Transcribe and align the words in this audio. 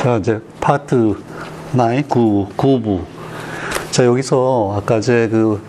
자, 0.00 0.16
이제 0.16 0.40
파트 0.62 1.14
9, 1.72 2.02
9, 2.08 2.48
9부. 2.56 3.02
자, 3.90 4.06
여기서 4.06 4.78
아까 4.78 4.96
이제 4.96 5.28
그 5.30 5.62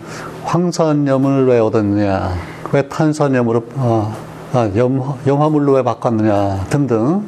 황산염을 0.44 1.48
왜 1.48 1.58
얻었느냐, 1.58 2.32
왜 2.72 2.88
탄산염으로, 2.88 3.62
아, 3.76 4.16
아 4.54 4.70
염, 4.74 5.18
염화물로 5.26 5.74
왜 5.74 5.82
바꿨느냐 5.82 6.64
등등. 6.70 7.26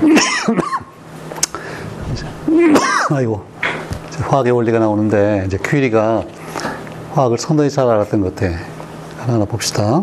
아이고. 3.14 3.44
화학의 4.30 4.52
원리가 4.52 4.78
나오는데, 4.78 5.44
이제 5.46 5.58
퀴리가 5.62 6.24
화학을 7.12 7.36
상당히 7.36 7.68
잘 7.68 7.86
알았던 7.86 8.22
것 8.22 8.34
같아. 8.34 8.56
하나하나 9.18 9.44
봅시다. 9.44 10.02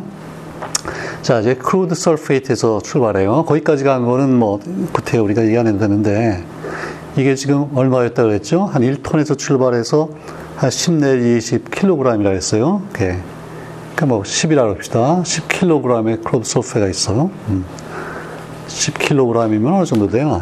자, 1.28 1.42
이제 1.42 1.56
crude 1.56 1.94
sulfate에서 1.94 2.80
출발해요. 2.80 3.44
거기까지 3.44 3.84
간 3.84 4.06
거는 4.06 4.34
뭐, 4.34 4.62
그때 4.94 5.18
우리가 5.18 5.44
얘기 5.46 5.58
안 5.58 5.68
해도 5.68 5.78
되는데, 5.78 6.42
이게 7.18 7.36
지금 7.36 7.68
얼마였다 7.76 8.24
그랬죠? 8.24 8.62
한 8.64 8.82
1톤에서 8.82 9.38
출발해서 9.38 10.08
한 10.56 10.70
10 10.72 10.94
내지 10.94 11.58
20kg이라 11.60 12.28
했어요. 12.32 12.82
이렇게. 12.92 13.18
그러니까 13.96 14.06
뭐 14.06 14.22
10이라고 14.22 14.76
합시다. 14.76 15.22
10kg의 15.24 16.24
crude 16.24 16.48
sulfate가 16.48 16.88
있어. 16.88 17.30
음. 17.50 17.66
10kg이면 18.70 19.76
어느 19.76 19.84
정도 19.86 20.08
돼요? 20.08 20.42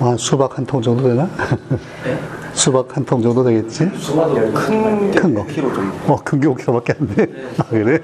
한 0.00 0.16
수박 0.16 0.58
한 0.58 0.66
통 0.66 0.82
정도 0.82 1.04
되나? 1.04 1.28
수박 2.54 2.96
한 2.96 3.04
통 3.06 3.22
정도 3.22 3.44
되겠지? 3.44 3.88
큰, 4.52 5.10
큰 5.12 5.34
거. 5.34 5.46
키로 5.46 5.72
좀. 5.72 5.92
어, 6.08 6.16
큰 6.24 6.40
게 6.40 6.48
5kg밖에 6.48 7.00
안 7.00 7.14
돼. 7.14 7.26
아, 7.58 7.62
그래? 7.70 8.00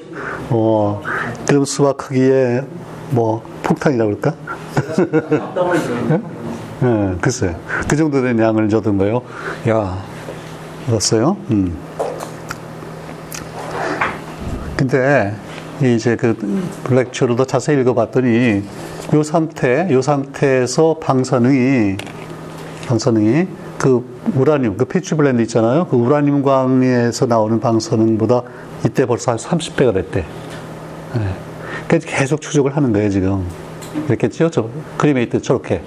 어, 0.51 1.03
그럼 1.48 1.65
수박 1.65 1.97
크기에 1.97 2.62
뭐 3.11 3.43
폭탄이라고 3.62 4.16
그럴까? 4.16 4.34
예, 6.84 7.16
글쎄. 7.23 7.56
그 7.89 7.97
정도 7.97 8.20
된 8.22 8.39
양을 8.39 8.69
거요. 8.98 9.22
야, 9.69 10.05
알았어요? 10.89 11.39
음. 11.50 11.75
근데, 14.77 15.34
이제 15.83 16.17
그 16.17 16.37
lecture를 16.89 17.34
더 17.34 17.47
자세히 17.47 17.81
읽어봤더니, 17.81 18.62
요 19.15 19.22
상태, 19.22 19.89
요 19.91 20.03
상태에서 20.03 20.98
방사능이, 21.00 21.97
방사능이 22.87 23.48
그 23.78 24.05
우라늄, 24.34 24.77
그 24.77 24.84
피치 24.84 25.15
블렌드 25.15 25.41
있잖아요. 25.42 25.87
그 25.87 25.97
우라늄 25.97 26.42
광에서 26.42 27.25
나오는 27.25 27.59
방사능보다 27.59 28.42
이때 28.84 29.06
벌써 29.06 29.33
한 29.33 29.39
30배가 29.39 29.94
됐대. 29.94 30.25
예. 31.17 31.47
계속 31.89 32.41
추적을 32.41 32.77
하는 32.77 32.92
거예요, 32.92 33.11
지금. 33.11 33.47
이렇겠죠? 34.06 34.50
저 34.50 34.69
그림에 34.97 35.22
있듯 35.25 35.42
저렇게. 35.42 35.83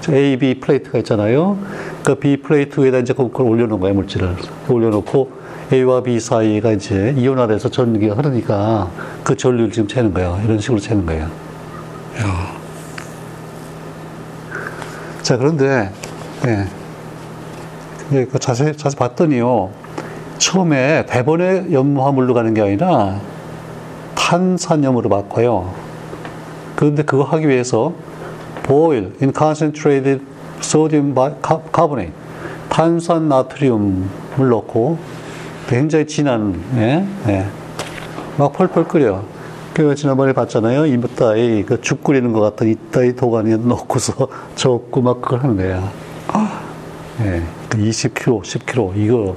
저 0.00 0.12
A, 0.14 0.36
B 0.36 0.60
플레이트가 0.60 0.98
있잖아요. 0.98 1.56
그 2.04 2.16
B 2.16 2.36
플레이트 2.36 2.80
위에다 2.80 2.98
이제 2.98 3.12
그걸 3.12 3.46
올려놓은 3.46 3.80
거예요, 3.80 3.94
물질을. 3.94 4.36
올려놓고 4.68 5.44
A와 5.72 6.02
B 6.02 6.20
사이가 6.20 6.72
이제 6.72 7.14
이온화돼서 7.16 7.70
전기가 7.70 8.14
흐르니까 8.14 8.90
그 9.22 9.34
전류를 9.34 9.72
지금 9.72 9.88
재는 9.88 10.12
거예요. 10.12 10.38
이런 10.44 10.58
식으로 10.58 10.78
재는 10.78 11.06
거예요. 11.06 11.24
야. 11.24 12.54
자, 15.22 15.38
그런데, 15.38 15.90
예. 16.46 16.66
근데 18.08 18.26
그 18.26 18.38
자세히, 18.38 18.76
자세히 18.76 18.98
봤더니요. 18.98 19.70
처음에 20.36 21.06
대번에 21.06 21.72
염화물로 21.72 22.34
가는 22.34 22.52
게 22.52 22.60
아니라 22.60 23.20
탄산염으로 24.14 25.08
바꿔요. 25.08 25.72
그런데 26.76 27.02
그거 27.02 27.24
하기 27.24 27.48
위해서 27.48 27.92
boil 28.66 29.12
in 29.20 29.32
concentrated 29.36 30.22
sodium 30.60 31.14
carbonate 31.74 32.12
탄산 32.68 33.28
나트륨을 33.28 34.48
넣고 34.50 34.98
굉장히 35.68 36.06
진한 36.06 36.62
예? 36.76 37.06
예. 37.28 37.46
막 38.36 38.52
펄펄 38.52 38.88
끓여. 38.88 39.24
그 39.72 39.94
지난번에 39.94 40.32
봤잖아요. 40.32 40.86
이따이 40.86 41.64
그죽 41.64 42.04
끓이는 42.04 42.32
것 42.32 42.40
같은 42.40 42.68
이따이 42.68 43.14
도가니에 43.16 43.56
넣고서 43.56 44.28
젓고 44.54 45.02
막 45.02 45.20
그걸 45.20 45.42
하는 45.42 45.56
거야. 45.56 45.90
예. 47.22 47.42
20kg, 47.70 48.42
10kg 48.42 48.96
이거. 48.96 49.36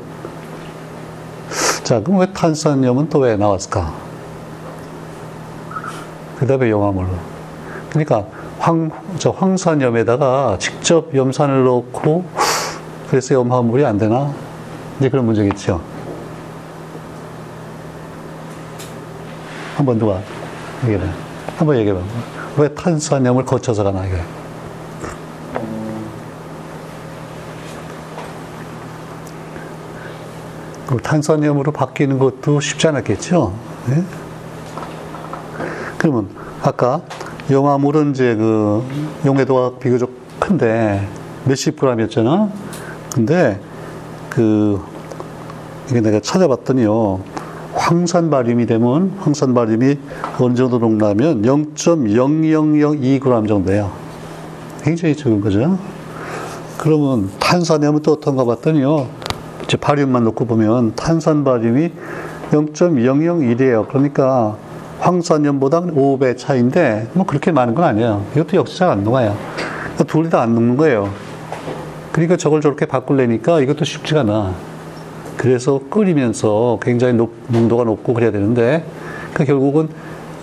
자, 1.83 2.01
그럼 2.01 2.19
왜 2.19 2.27
탄산염은 2.33 3.09
또 3.09 3.19
왜 3.19 3.35
나왔을까? 3.35 4.06
그 6.37 6.45
다음에 6.45 6.69
용화물로. 6.69 7.09
그러니까 7.89 8.25
황, 8.59 8.91
저 9.17 9.31
황산염에다가 9.31 10.57
직접 10.59 11.15
염산을 11.15 11.63
넣고 11.63 12.25
그래서 13.09 13.35
염화물이 13.35 13.85
안 13.85 13.97
되나? 13.97 14.31
이제 14.99 15.09
그런 15.09 15.25
문제겠죠. 15.25 15.81
한번 19.75 19.99
누가 19.99 20.19
얘기해. 20.83 20.99
한번 21.57 21.77
얘기해봐. 21.77 21.99
왜 22.57 22.67
탄산염을 22.69 23.45
거쳐서 23.45 23.83
가나, 23.83 24.05
이게. 24.05 24.21
그 30.87 30.97
탄산염으로 30.97 31.71
바뀌는 31.71 32.17
것도 32.17 32.59
쉽지 32.59 32.87
않았겠죠. 32.87 33.53
네? 33.87 34.03
그러면 36.07 36.29
아까 36.63 37.01
용화물은 37.51 38.11
이제 38.11 38.33
그 38.35 38.81
용해도가 39.25 39.77
비교적 39.77 40.09
큰데 40.39 41.05
몇십 41.43 41.77
그램이었잖아. 41.77 42.49
근데 43.13 43.59
그 44.29 44.79
이게 45.89 45.99
내가 45.99 46.21
찾아봤더니요. 46.21 47.19
황산바륨이 47.73 48.65
되면 48.67 49.11
황산바륨이 49.19 49.99
어느 50.39 50.55
정도 50.55 50.79
녹나면 50.79 51.41
0.0002g 51.41 53.47
정도예요. 53.47 53.91
굉장히 54.83 55.15
적은 55.15 55.41
거죠. 55.41 55.77
그러면 56.77 57.29
탄산염은 57.39 58.01
또 58.01 58.13
어떤가 58.13 58.45
봤더니요. 58.45 59.07
이제 59.65 59.75
바륨만 59.75 60.23
놓고 60.23 60.45
보면 60.45 60.95
탄산바륨이 60.95 61.91
0.001이에요. 62.51 63.89
그러니까 63.89 64.55
황산염보다 64.99 65.81
5배 65.81 66.37
차인데 66.37 67.09
뭐 67.13 67.25
그렇게 67.25 67.51
많은 67.51 67.75
건 67.75 67.85
아니에요. 67.85 68.25
이것도 68.35 68.57
역시 68.57 68.77
잘 68.77 68.89
안 68.89 69.03
녹아요. 69.03 69.35
그러니까 69.83 70.03
둘이 70.05 70.29
다안 70.29 70.55
녹는 70.55 70.77
거예요. 70.77 71.09
그러니까 72.11 72.37
저걸 72.37 72.61
저렇게 72.61 72.85
바꾸려니까 72.85 73.61
이것도 73.61 73.85
쉽지가 73.85 74.21
않아. 74.21 74.53
그래서 75.37 75.81
끓이면서 75.89 76.79
굉장히 76.81 77.13
높, 77.13 77.31
농도가 77.47 77.83
높고 77.83 78.13
그래야 78.13 78.31
되는데 78.31 78.83
그 79.33 79.45
결국은 79.45 79.89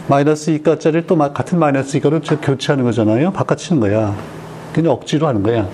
마이너스 0.06 0.52
2가짜리를 0.52 1.06
또 1.06 1.16
같은 1.16 1.58
마이너스 1.58 1.98
2가를 1.98 2.22
교체하는 2.42 2.84
거잖아요. 2.84 3.32
바꿔치는 3.32 3.80
거야. 3.80 4.14
그냥 4.72 4.92
억지로 4.92 5.26
하는 5.26 5.42
거야. 5.42 5.66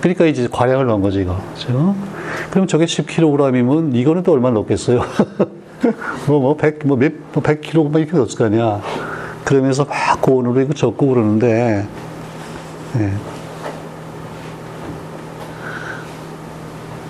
그러니까 0.00 0.26
이제 0.26 0.48
과량을 0.50 0.86
넣은 0.86 1.00
거지 1.02 1.20
이거. 1.22 1.36
그렇죠? 1.54 1.94
그럼 2.50 2.66
저게 2.66 2.84
10kg이면 2.86 3.94
이거는 3.94 4.22
또 4.24 4.32
얼마나 4.32 4.54
넣겠어요? 4.54 5.02
뭐, 6.26 6.40
뭐, 6.40 6.56
100, 6.56 6.86
뭐, 6.86 6.96
몇, 6.96 7.12
뭐 7.32 7.42
100kg 7.42 7.90
막 7.90 7.98
이렇게 7.98 8.16
넣었을 8.16 8.38
거 8.38 8.44
아니야. 8.44 8.80
그러면서 9.44 9.84
막 9.84 10.20
고온으로 10.20 10.60
이거 10.60 10.74
적고 10.74 11.08
그러는데, 11.08 11.86
예. 12.98 13.12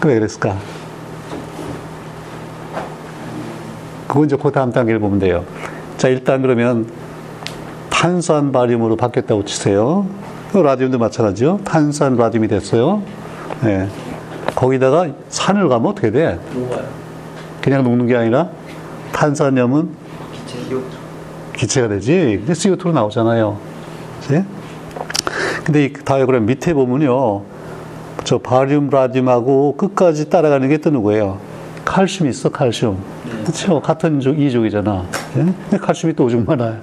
왜 0.05 0.15
그랬을까? 0.15 0.57
그건 4.09 4.25
이제 4.25 4.37
그 4.37 4.51
다음 4.51 4.73
단계를 4.73 4.99
보면 4.99 5.19
돼요. 5.19 5.45
자, 5.97 6.09
일단 6.09 6.43
그러면 6.43 6.91
탄산 7.91 8.51
바륨으로 8.51 8.97
바뀌었다고 8.97 9.45
치세요. 9.45 10.07
라디움도 10.53 10.99
마찬가지죠. 10.99 11.61
탄산 11.65 12.16
라디움이 12.16 12.49
됐어요. 12.49 13.03
예. 13.65 13.89
거기다가 14.55 15.09
산을 15.28 15.69
가면 15.69 15.91
어떻게 15.91 16.11
돼? 16.11 16.41
그냥 17.61 17.84
녹는 17.84 18.07
게 18.07 18.16
아니라 18.16 18.49
탄산염은 19.25 19.91
기체 20.33 20.59
CO2. 20.71 20.83
기체 21.55 21.81
가 21.83 21.89
되지. 21.89 22.39
근데 22.39 22.55
CO2로 22.55 22.91
나오잖아요. 22.93 23.59
그치? 24.22 24.43
근데 25.63 25.84
이 25.84 25.93
다이어그램 25.93 26.47
밑에 26.47 26.72
보면요. 26.72 27.43
저 28.25 28.39
바륨, 28.39 28.89
라듐하고 28.89 29.77
끝까지 29.77 30.31
따라가는 30.31 30.71
게 30.71 30.78
또 30.78 30.89
누구예요? 30.89 31.39
칼슘이 31.84 32.31
있어, 32.31 32.49
칼슘. 32.49 32.97
그쵸? 33.45 33.83
같은 33.83 34.21
족, 34.21 34.39
이족이잖아. 34.41 35.05
예? 35.37 35.43
근데 35.43 35.77
칼슘이 35.77 36.15
또 36.15 36.25
오죽 36.25 36.47
많아요. 36.47 36.78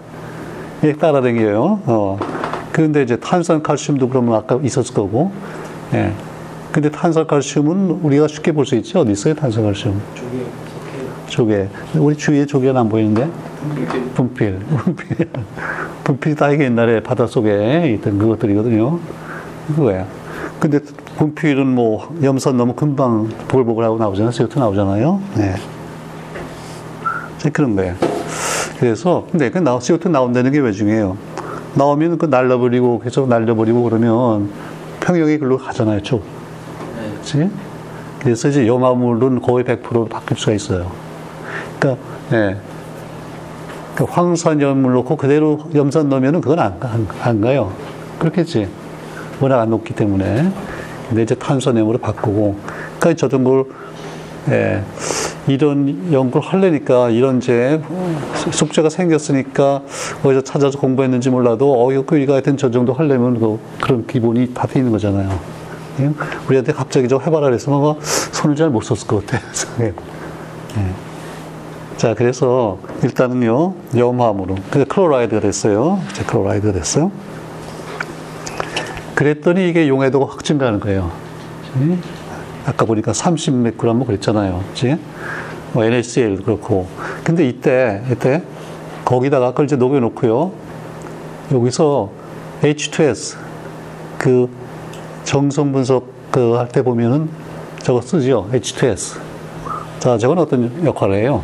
예, 0.83 0.93
따라다녀요. 0.93 1.81
어. 1.87 2.19
그런데 2.71 3.01
이제 3.01 3.17
탄산 3.17 3.63
칼슘도 3.63 4.09
그러면 4.09 4.35
아까 4.35 4.59
있었을 4.61 4.93
거고. 4.93 5.31
예. 5.95 6.13
근데 6.71 6.91
탄산 6.91 7.25
칼슘은 7.25 8.01
우리가 8.03 8.27
쉽게 8.27 8.51
볼 8.51 8.63
수 8.67 8.75
있죠? 8.75 8.99
어디 8.99 9.11
있어요, 9.13 9.33
탄산 9.33 9.63
칼슘? 9.63 9.99
저기 10.15 10.45
조개. 11.27 11.67
우리 11.95 12.15
주위에 12.15 12.45
조개는 12.45 12.77
안 12.77 12.89
보이는데? 12.89 13.29
분필. 14.15 14.59
분필. 14.59 15.29
분필이 16.03 16.35
다 16.35 16.49
이게 16.49 16.65
옛날에 16.65 17.01
바닷속에 17.01 17.93
있던 17.95 18.17
그것들이거든요. 18.17 18.99
그거야. 19.75 20.05
근데 20.59 20.79
분필은 21.17 21.67
뭐 21.67 22.15
염산 22.23 22.57
너무 22.57 22.73
금방 22.73 23.27
보글보글하고 23.47 23.97
나오잖아요. 23.97 24.31
CO2 24.31 24.59
나오잖아요. 24.59 25.21
네. 25.35 25.55
그런 27.53 27.75
거예요. 27.75 27.93
그래서 28.79 29.25
근데 29.31 29.49
그 29.49 29.57
나, 29.59 29.77
CO2 29.77 30.09
나온다는 30.09 30.51
게 30.51 30.59
왜 30.59 30.71
중요해요? 30.71 31.17
나오면 31.75 32.17
그 32.17 32.25
날려버리고 32.25 32.99
계속 32.99 33.27
날려버리고 33.29 33.83
그러면 33.83 34.49
평형이 34.99 35.37
글로 35.37 35.57
가잖아요. 35.57 36.01
쭉. 36.01 36.23
네. 36.95 37.11
그렇지? 37.11 37.49
그래서 38.19 38.47
이제 38.49 38.67
염화물은 38.67 39.41
거의 39.41 39.63
100% 39.63 40.09
바뀔 40.09 40.37
수가 40.37 40.53
있어요. 40.53 40.91
그러니까, 41.79 42.03
예. 42.33 42.57
그 43.95 44.03
황산염을 44.03 44.93
넣고 44.93 45.15
그대로 45.15 45.59
염산 45.73 46.09
넣으면은 46.09 46.41
그건 46.41 46.59
안, 46.59 46.79
가- 46.79 46.89
안, 46.89 47.07
안 47.21 47.41
가요. 47.41 47.71
그렇겠지. 48.19 48.67
워낙 49.39 49.59
안 49.61 49.69
녹기 49.69 49.93
때문에. 49.95 50.51
근데 51.09 51.23
이제 51.23 51.35
탄산염으로 51.35 51.97
바꾸고. 51.99 52.57
그러니까 52.99 53.13
저도 53.15 53.39
뭘, 53.39 53.65
예. 54.49 54.83
이런 55.47 56.11
연구를 56.11 56.45
하려니까 56.45 57.09
이런 57.09 57.37
이제 57.37 57.81
숙제가 58.51 58.89
생겼으니까 58.89 59.81
어디서 60.23 60.41
찾아서 60.41 60.77
공부했는지 60.77 61.29
몰라도 61.29 61.85
어, 61.85 61.91
이거 61.93 62.17
이거 62.17 62.33
하여튼 62.33 62.57
저 62.57 62.69
정도 62.69 62.91
하려면 62.93 63.39
그, 63.39 63.57
그런 63.81 64.05
기본이 64.05 64.53
다 64.53 64.67
돼 64.67 64.79
있는 64.79 64.91
거잖아요. 64.91 65.39
예? 66.01 66.11
우리한테 66.47 66.73
갑자기 66.73 67.07
저 67.07 67.17
해봐라 67.17 67.45
그래서 67.47 67.71
뭔가 67.71 67.99
손을 68.33 68.55
잘 68.57 68.69
못 68.69 68.81
썼을 68.83 69.07
것 69.07 69.25
같아. 69.25 69.41
예. 69.79 69.85
예. 69.85 71.06
자, 71.97 72.13
그래서 72.13 72.77
일단은요, 73.03 73.73
염화물은. 73.95 74.55
근데 74.69 74.85
클로라이드가 74.85 75.41
됐어요. 75.41 75.99
이제 76.11 76.23
클로라이드가 76.23 76.73
됐어요. 76.73 77.11
그랬더니 79.15 79.67
이게 79.67 79.87
용해도가 79.87 80.31
확 80.31 80.43
증가하는 80.43 80.79
거예요. 80.79 81.11
아까 82.65 82.85
보니까 82.85 83.13
30몇 83.13 83.79
g 83.79 83.85
뭐 83.87 84.05
그랬잖아요. 84.05 84.63
그치? 84.69 84.97
뭐 85.73 85.83
NaCl 85.85 86.43
그렇고. 86.43 86.87
근데 87.23 87.47
이때, 87.47 88.03
이때, 88.11 88.43
거기다가 89.03 89.51
그걸 89.51 89.65
이제 89.65 89.75
녹여놓고요. 89.75 90.51
여기서 91.53 92.11
H2S, 92.61 93.37
그 94.19 94.49
정성 95.23 95.71
분석 95.71 96.05
그 96.31 96.57
할 96.57 96.67
때 96.69 96.83
보면은 96.83 97.29
저거 97.81 98.01
쓰죠. 98.01 98.47
H2S. 98.53 99.17
자, 99.99 100.17
저건 100.19 100.37
어떤 100.37 100.85
역할을 100.85 101.15
해요? 101.15 101.41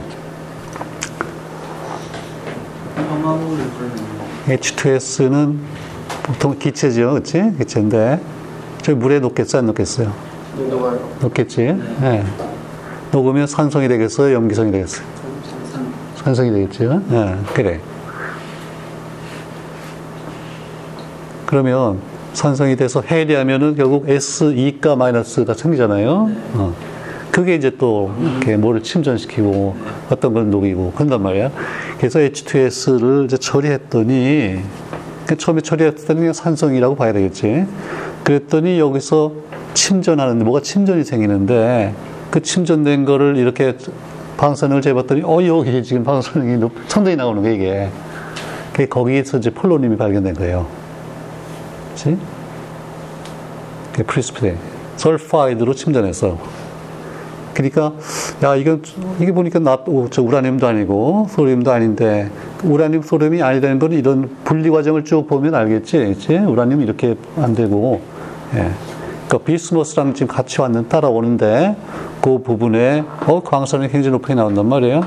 황화물을 3.24 3.66
그러면 3.78 3.98
H2S는 4.48 5.58
보통 6.24 6.58
기체죠, 6.60 7.14
그치? 7.14 7.42
기체인데, 7.58 8.20
저기 8.82 8.98
물에 8.98 9.20
녹겠어요, 9.20 9.60
안 9.60 9.66
녹겠어요? 9.68 10.14
녹아요. 10.70 11.10
녹겠지? 11.22 11.62
예. 11.62 12.24
녹으면 13.12 13.48
산성이 13.48 13.88
되겠어요, 13.88 14.36
염기성이 14.36 14.72
되겠어요? 14.72 15.06
산 15.72 15.94
산성이 16.16 16.52
되겠죠? 16.52 17.02
예, 17.12 17.38
그래. 17.54 17.80
그러면 21.46 22.00
산성이 22.34 22.76
돼서 22.76 23.02
해리하면은 23.02 23.76
결국 23.76 24.08
S2가 24.08 24.98
마이너스가 24.98 25.54
생기잖아요. 25.54 26.32
어. 26.56 26.74
그게 27.34 27.56
이제 27.56 27.72
또 27.80 28.14
이렇게 28.22 28.58
뭐를 28.58 28.84
침전시키고 28.84 29.76
어떤 30.12 30.34
걸 30.36 30.52
녹이고 30.52 30.92
그런단 30.94 31.24
말이야. 31.24 31.50
그래서 31.98 32.20
H2S를 32.20 33.26
이제 33.26 33.38
처리했더니 33.38 34.60
그 35.26 35.36
처음에 35.36 35.62
처리했더니 35.62 36.32
산성이라고 36.32 36.96
봐야 36.96 37.12
되겠지. 37.12 37.66
그랬더니 38.24 38.78
여기서 38.78 39.32
침전하는데 39.74 40.46
뭐가 40.46 40.62
침전이 40.62 41.04
생기는데 41.04 41.96
그 42.30 42.40
침전된 42.44 43.06
거를 43.06 43.36
이렇게 43.36 43.78
방사능을 44.38 44.84
재봤더니 44.84 45.24
어 45.26 45.44
여기 45.48 45.84
지금 45.84 46.04
방사능이 46.04 46.58
높- 46.58 46.88
천둥이 46.88 47.16
나오는 47.16 47.42
게 47.42 47.56
이게. 47.56 47.90
그게 48.74 48.86
거기에서 48.86 49.40
이제 49.40 49.50
폴로님이 49.50 49.98
발견된 49.98 50.36
거예요. 50.36 50.68
그치? 51.94 52.16
그 53.92 54.04
프리스피데 54.04 54.56
설파이드로 54.98 55.74
침전했어. 55.74 56.38
그러니까 57.54 57.94
야 58.44 58.56
이건 58.56 58.82
이게 59.20 59.32
보니까 59.32 59.60
나, 59.60 59.78
오, 59.86 60.10
저 60.10 60.22
우라늄도 60.22 60.68
아니고 60.68 61.28
소듐도 61.30 61.72
아닌데 61.72 62.30
우라늄 62.64 63.02
소듐이 63.02 63.42
아니라는 63.42 63.80
건 63.80 63.92
이런 63.92 64.30
분리 64.44 64.70
과정을 64.70 65.06
쭉 65.06 65.28
보면 65.28 65.54
알겠지, 65.54 65.98
그치? 65.98 66.36
우라늄 66.38 66.82
이렇게 66.82 67.16
안 67.38 67.54
되고, 67.54 68.02
예. 68.56 68.72
그러니까 69.28 69.38
비스머스랑 69.46 70.14
지금 70.14 70.28
같이 70.28 70.62
왔는 70.62 70.88
따라오는데 70.90 71.76
그 72.22 72.40
부분에 72.40 73.04
어 73.28 73.42
광선이 73.42 73.90
굉장히 73.90 74.12
높게 74.12 74.36
나온단 74.36 74.68
말이에요. 74.68 75.02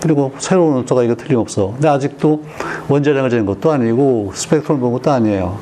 그리고 0.00 0.32
새로운 0.38 0.74
원소가 0.74 1.04
이거 1.04 1.14
틀림없어. 1.14 1.72
근데 1.72 1.88
아직도 1.88 2.42
원자량을 2.88 3.30
재는 3.30 3.46
것도 3.46 3.70
아니고 3.70 4.32
스펙트럼 4.34 4.80
본 4.80 4.92
것도 4.92 5.10
아니에요. 5.10 5.58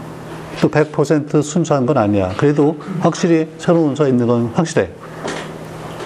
또 0.60 0.68
100% 0.68 1.42
순수한 1.42 1.86
건 1.86 1.98
아니야. 1.98 2.30
그래도 2.36 2.76
확실히 3.00 3.48
새로운 3.58 3.88
원소가 3.88 4.08
있는 4.08 4.26
건 4.26 4.50
확실해. 4.54 4.88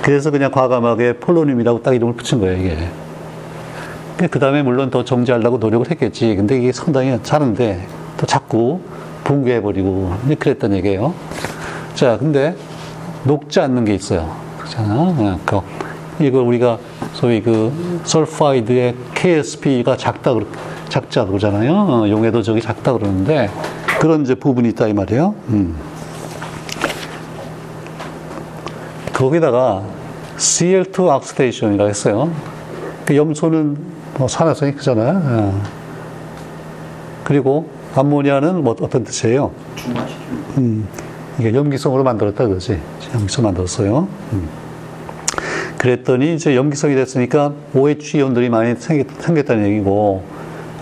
그래서 0.04 0.30
그냥 0.30 0.50
과감하게 0.50 1.14
폴로늄이라고 1.14 1.82
딱 1.82 1.94
이름을 1.94 2.12
붙인 2.12 2.38
거예요, 2.38 2.58
이게. 2.58 2.76
그 4.28 4.38
다음에 4.38 4.62
물론 4.62 4.90
더 4.90 5.02
정지하려고 5.02 5.56
노력을 5.56 5.90
했겠지. 5.90 6.36
근데 6.36 6.58
이게 6.58 6.72
상당히 6.72 7.18
잘하는데 7.22 7.86
또 8.18 8.26
자꾸 8.26 8.80
붕괴해버리고 9.24 10.12
그랬던 10.38 10.74
얘기예요. 10.74 11.14
자, 11.94 12.18
근데 12.18 12.54
녹지 13.24 13.60
않는 13.60 13.86
게 13.86 13.94
있어요. 13.94 14.30
그렇잖아. 14.58 15.38
그 15.46 15.60
이걸 16.20 16.42
우리가 16.42 16.78
소위 17.14 17.40
그 17.40 17.72
설파이드의 18.04 18.94
KSP가 19.14 19.96
작다 19.96 20.32
작자 20.90 21.24
그러잖아요. 21.24 21.72
어, 21.72 22.08
용해도 22.10 22.42
저기 22.42 22.60
작다 22.60 22.92
그러는데 22.92 23.48
그런 23.98 24.22
이제 24.22 24.34
부분이 24.34 24.68
있다 24.68 24.86
이 24.86 24.92
말이에요. 24.92 25.34
음. 25.48 25.74
거기다가 29.14 29.82
Cl2 30.36 31.16
oxidation이라고 31.16 31.88
했어요. 31.88 32.30
그 33.06 33.16
염소는 33.16 33.76
뭐 34.18 34.28
산화성이 34.28 34.72
크잖아요. 34.72 35.22
어. 35.24 35.62
그리고 37.22 37.70
암모니아는 37.94 38.62
뭐 38.62 38.74
어떤 38.80 39.04
뜻이에요? 39.04 39.52
음, 40.58 40.86
이게 41.38 41.54
염기성으로 41.54 42.02
만들었다 42.02 42.46
그러지. 42.46 42.78
염기성 43.14 43.44
만들었어요. 43.44 44.08
음. 44.32 44.48
그랬더니 45.78 46.34
이제 46.34 46.56
염기성이 46.56 46.94
됐으니까 46.96 47.52
OH 47.74 48.18
이온들이 48.18 48.48
많이 48.48 48.74
생겼, 48.74 49.06
생겼다는 49.20 49.66
얘기고, 49.66 50.24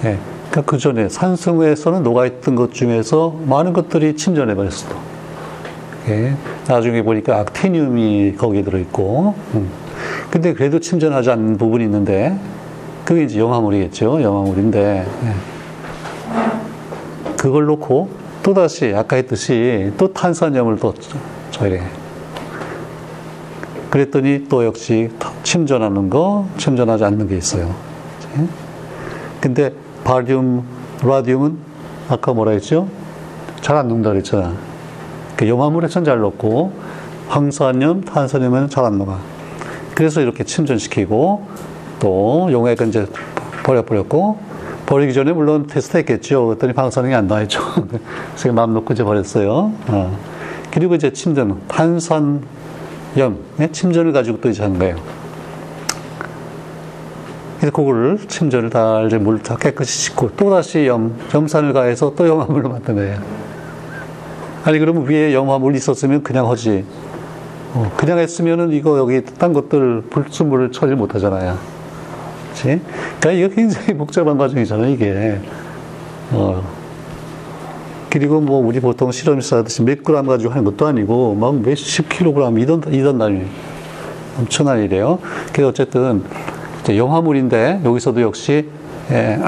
예. 0.05 0.19
그러니까 0.51 0.71
그 0.71 0.79
전에 0.79 1.09
산성에서는 1.09 2.03
녹아있던 2.03 2.55
것 2.55 2.73
중에서 2.73 3.37
많은 3.47 3.73
것들이 3.73 4.17
침전해 4.17 4.55
버렸어. 4.55 4.87
또. 6.07 6.13
예. 6.13 6.35
나중에 6.67 7.03
보니까 7.03 7.39
악티늄이 7.41 8.35
거기에 8.37 8.63
들어있고, 8.63 9.35
음. 9.55 9.71
근데 10.31 10.53
그래도 10.53 10.81
침전하지 10.81 11.31
않는 11.31 11.59
부분이 11.59 11.85
있는데, 11.85 12.39
그게 13.05 13.25
이제 13.25 13.39
염화물이겠죠. 13.39 14.23
염화물인데, 14.23 15.07
예. 15.25 15.35
그걸 17.37 17.67
놓고 17.67 18.09
또다시 18.43 18.93
아까 18.95 19.17
했듯이 19.17 19.93
또 19.99 20.13
탄산염을 20.13 20.79
또 20.79 20.95
저래. 21.51 21.83
그랬더니 23.91 24.47
또 24.49 24.65
역시 24.65 25.11
침전하는 25.43 26.09
거, 26.09 26.47
침전하지 26.57 27.05
않는 27.05 27.29
게 27.29 27.37
있어요. 27.37 27.75
그치? 28.17 28.49
근데 29.41 29.73
바륨, 30.05 30.65
라듐은 31.03 31.59
아까 32.09 32.33
뭐라 32.33 32.53
했죠? 32.53 32.89
잘 33.61 33.77
안 33.77 33.89
녹는다 33.89 34.11
그랬잖아. 34.11 34.55
그 35.43 35.49
염화물에선 35.49 36.05
잘 36.05 36.21
녹고 36.21 36.73
황산염, 37.27 38.03
탄산염에는 38.03 38.69
잘안 38.69 38.97
녹아. 38.97 39.19
그래서 39.93 40.21
이렇게 40.21 40.45
침전시키고 40.45 41.43
또 41.99 42.49
용액은 42.53 42.91
이제 42.91 43.07
버려버렸고 43.65 44.39
버리기 44.87 45.13
전에 45.13 45.33
물론 45.33 45.67
테스트 45.67 45.97
했겠죠. 45.97 46.47
그랬더니 46.47 46.75
방사능이 46.75 47.13
안 47.13 47.27
나왔죠. 47.27 47.61
그래서 48.37 48.53
마음 48.53 48.73
놓고 48.73 48.93
이제 48.93 49.03
버렸어요. 49.03 49.73
어. 49.89 50.19
그리고 50.71 50.95
이제 50.95 51.13
침전, 51.13 51.63
탄산염, 51.67 52.45
네? 53.57 53.73
침전을 53.73 54.13
가지고 54.13 54.41
또 54.41 54.49
이제 54.49 54.63
하는 54.63 54.79
거예요. 54.79 54.95
그래서 57.59 57.75
그거를 57.75 58.19
침전을 58.29 58.71
다 58.71 59.03
이제 59.03 59.19
물 59.19 59.43
다 59.43 59.57
깨끗이 59.57 59.93
씻고 59.93 60.37
또 60.37 60.51
다시 60.51 60.87
염, 60.87 61.17
염산을 61.35 61.73
가해서 61.73 62.15
또 62.15 62.29
염화물로 62.29 62.69
만든 62.69 62.95
거예요. 62.95 63.52
아니 64.65 64.79
그러면 64.79 65.09
위에 65.09 65.35
염화물 65.35 65.75
있었으면 65.75 66.23
그냥 66.23 66.49
하지. 66.49 66.85
어, 67.75 67.91
그냥 67.97 68.19
했으면은 68.19 68.71
이거 68.73 68.99
여기 68.99 69.25
딴 69.25 69.53
것들 69.53 70.03
불순물을 70.11 70.73
처리 70.73 70.95
못 70.95 71.15
하잖아요. 71.15 71.57
그치? 72.51 72.81
그러니까 73.21 73.33
이거 73.33 73.55
굉장히 73.55 73.95
복잡한 73.95 74.37
과정이잖아요, 74.37 74.91
이게. 74.91 75.41
어. 76.33 76.63
그리고 78.11 78.43
뭐 78.43 78.65
우리 78.65 78.79
보통 78.79 79.11
실험에서 79.11 79.59
하듯이 79.59 79.83
몇 79.83 80.05
그램 80.05 80.27
가지고 80.27 80.53
하는 80.53 80.65
것도 80.65 80.87
아니고 80.87 81.35
막 81.35 81.55
몇십 81.63 82.11
킬로그램 82.11 82.59
이던 82.59 82.83
이던 82.93 83.19
단위 83.19 83.47
엄청난 84.39 84.83
일이에요. 84.83 85.19
그래서 85.51 85.71
어쨌든 85.71 86.23
이제 86.83 86.99
영화물인데 86.99 87.81
여기서도 87.85 88.21
역시 88.21 88.69
예, 89.11 89.39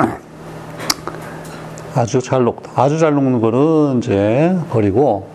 아주 1.95 2.21
잘 2.21 2.43
녹, 2.43 2.63
아주 2.75 2.99
잘 2.99 3.15
녹는 3.15 3.41
거는 3.41 3.99
이제 3.99 4.57
버리고 4.71 5.29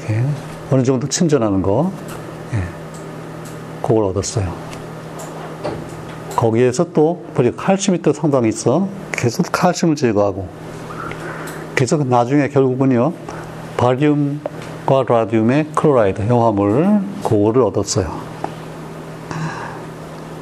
이렇게 0.00 0.24
어느 0.70 0.82
정도 0.82 1.08
침전하는 1.08 1.62
거, 1.62 1.92
예, 2.54 2.58
그걸 3.82 4.04
얻었어요. 4.04 4.52
거기에서 6.34 6.92
또 6.92 7.24
버리 7.34 7.54
칼슘이 7.54 8.02
또 8.02 8.12
상당히 8.12 8.48
있어. 8.48 8.88
계속 9.12 9.46
칼슘을 9.52 9.94
제거하고. 9.94 10.48
그래서 11.76 11.96
나중에 11.98 12.48
결국은요 12.48 13.12
바리움과 13.76 15.04
라디움의 15.06 15.68
클로라이드 15.76 16.28
용화물 16.28 17.00
그거를 17.22 17.62
얻었어요. 17.62 18.32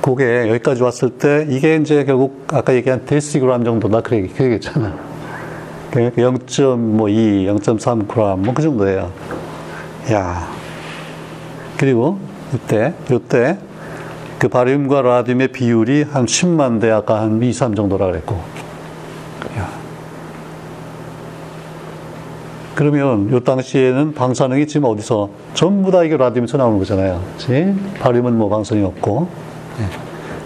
그게 0.01 0.49
여기까지 0.49 0.83
왔을 0.83 1.11
때 1.11 1.47
이게 1.51 1.77
이제 1.77 2.05
결국 2.05 2.47
아까 2.51 2.75
얘기한 2.75 3.05
데시그램 3.05 3.65
정도다 3.65 4.01
그래 4.01 4.27
그랬잖아. 4.27 5.10
그러니까 5.91 6.23
0.2, 6.23 7.47
0.3g 7.59 8.39
뭐 8.39 8.55
그 8.55 8.63
정도예요. 8.63 9.11
야. 10.13 10.49
그리고 11.77 12.19
이때 12.55 12.95
이때 13.11 13.59
그 14.39 14.49
바리움과 14.49 15.03
라디움의 15.03 15.49
비율이 15.49 16.05
한 16.05 16.27
10만 16.27 16.81
대 16.81 16.91
아까 16.91 17.21
한 17.21 17.43
2, 17.43 17.53
3 17.53 17.75
정도라 17.75 18.07
그랬고. 18.07 18.37
야. 19.59 19.69
그러면 22.75 23.31
요 23.31 23.41
당시에는 23.41 24.15
방사능이 24.15 24.67
지금 24.67 24.89
어디서 24.89 25.29
전부 25.55 25.91
다 25.91 26.03
이게 26.03 26.17
라디움에서 26.17 26.57
나오는 26.57 26.79
거잖아요. 26.79 27.21
그치? 27.37 27.75
바리움은 28.01 28.39
뭐 28.39 28.49
방사능이 28.49 28.87
없고. 28.87 29.29
예. 29.81 29.85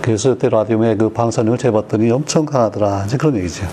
그래서 0.02 0.32
이때 0.32 0.48
라디움의 0.48 0.98
그 0.98 1.08
방사능을 1.10 1.58
재봤더니 1.58 2.10
엄청 2.10 2.44
강하더라. 2.44 3.04
이제 3.06 3.16
그런 3.16 3.36
얘기죠. 3.36 3.66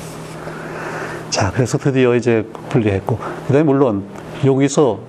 자, 1.32 1.50
그래서 1.50 1.78
드디어 1.78 2.14
이제 2.14 2.46
분리했고. 2.70 3.18
그 3.48 3.54
다음에 3.54 3.64
물론 3.64 4.04
여기서 4.46 5.00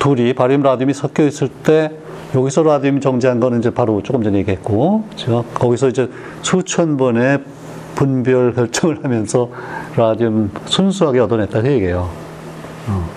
둘이 0.00 0.34
바리움 0.34 0.62
라디움이 0.62 0.92
섞여 0.92 1.24
있을 1.24 1.48
때 1.48 1.92
여기서 2.34 2.64
라디움 2.64 3.00
정지한 3.00 3.38
거는 3.38 3.60
이제 3.60 3.70
바로 3.70 4.02
조금 4.02 4.22
전에 4.22 4.38
얘기했고. 4.38 5.04
그렇죠? 5.04 5.44
거기서 5.54 5.88
이제 5.88 6.10
수천 6.42 6.96
번의 6.96 7.38
분별 7.94 8.54
결정을 8.54 9.04
하면서 9.04 9.50
라디움 9.96 10.50
순수하게 10.66 11.20
얻어냈다. 11.20 11.62
그 11.62 11.70
얘기예요. 11.70 12.10
어. 12.88 13.08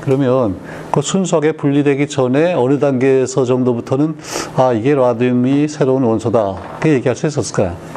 그러면 0.00 0.56
그 0.92 1.02
순수하게 1.02 1.52
분리되기 1.52 2.06
전에 2.06 2.54
어느 2.54 2.78
단계에서 2.78 3.44
정도부터는 3.44 4.16
아 4.56 4.72
이게 4.72 4.94
라디움이 4.94 5.66
새로운 5.68 6.04
원소다 6.04 6.54
그 6.80 6.88
얘기할 6.88 7.16
수 7.16 7.26
있었을 7.26 7.54
거야. 7.54 7.89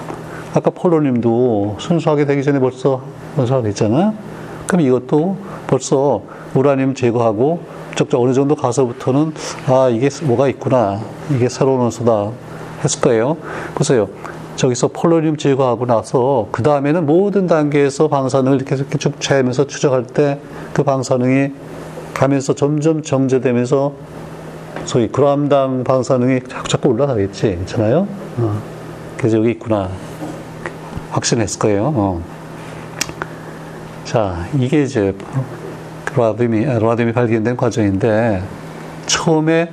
아까 0.53 0.69
폴로늄도 0.69 1.77
순수하게 1.79 2.25
되기 2.25 2.43
전에 2.43 2.59
벌써 2.59 3.01
원소가 3.37 3.61
됐잖아. 3.63 4.13
그럼 4.67 4.85
이것도 4.85 5.37
벌써 5.67 6.21
우라늄 6.53 6.93
제거하고 6.95 7.59
적적 7.95 8.21
어느 8.21 8.33
정도 8.33 8.55
가서부터는 8.55 9.33
아 9.67 9.89
이게 9.89 10.09
뭐가 10.23 10.47
있구나 10.49 10.99
이게 11.33 11.49
새로운 11.49 11.81
원소다 11.81 12.31
했을 12.83 13.01
거예요. 13.01 13.37
보세요. 13.75 14.07
저기서 14.55 14.89
폴로늄 14.89 15.37
제거하고 15.37 15.85
나서 15.87 16.47
그 16.51 16.61
다음에는 16.61 17.05
모든 17.05 17.47
단계에서 17.47 18.07
방사능을 18.07 18.61
이렇게 18.61 18.75
쭉 18.97 19.19
재면서 19.19 19.65
추적할 19.65 20.05
때 20.05 20.39
그 20.73 20.83
방사능이 20.83 21.51
가면서 22.13 22.53
점점 22.53 23.03
정제되면서 23.03 23.93
소위 24.85 25.07
그람당 25.07 25.83
방사능이 25.83 26.41
자꾸 26.47 26.67
자꾸 26.67 26.89
올라가겠지, 26.89 27.41
괜찮아요? 27.41 28.07
어. 28.37 28.61
그래서 29.17 29.37
여기 29.37 29.51
있구나 29.51 29.89
확신했을 31.13 31.59
거예요. 31.59 31.93
어. 31.95 32.21
자, 34.03 34.45
이게 34.59 34.83
이제 34.83 35.15
라디움이 36.15 36.65
라디움이 36.65 37.13
발견된 37.13 37.55
과정인데 37.55 38.43
처음에 39.05 39.71